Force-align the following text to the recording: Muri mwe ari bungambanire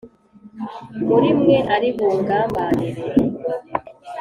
Muri 1.07 1.29
mwe 1.39 1.57
ari 1.75 1.89
bungambanire 1.95 3.01